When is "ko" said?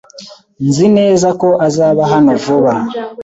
1.41-1.49